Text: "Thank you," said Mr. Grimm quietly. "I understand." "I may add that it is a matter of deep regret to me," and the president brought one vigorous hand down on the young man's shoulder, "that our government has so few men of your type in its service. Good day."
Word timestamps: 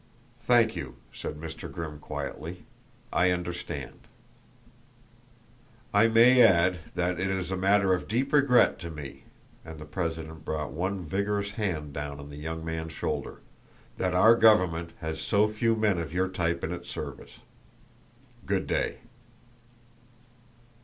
"Thank 0.41 0.75
you," 0.75 0.95
said 1.13 1.35
Mr. 1.35 1.71
Grimm 1.71 1.99
quietly. 1.99 2.65
"I 3.13 3.29
understand." 3.29 4.07
"I 5.93 6.07
may 6.07 6.41
add 6.41 6.79
that 6.95 7.19
it 7.19 7.27
is 7.29 7.51
a 7.51 7.55
matter 7.55 7.93
of 7.93 8.07
deep 8.07 8.33
regret 8.33 8.79
to 8.79 8.89
me," 8.89 9.25
and 9.63 9.77
the 9.77 9.85
president 9.85 10.43
brought 10.43 10.71
one 10.71 11.05
vigorous 11.05 11.51
hand 11.51 11.93
down 11.93 12.19
on 12.19 12.29
the 12.31 12.37
young 12.37 12.65
man's 12.65 12.93
shoulder, 12.93 13.41
"that 13.99 14.15
our 14.15 14.33
government 14.33 14.89
has 15.01 15.21
so 15.21 15.47
few 15.47 15.75
men 15.75 15.99
of 15.99 16.11
your 16.11 16.29
type 16.29 16.63
in 16.63 16.71
its 16.71 16.89
service. 16.89 17.37
Good 18.47 18.65
day." 18.65 19.01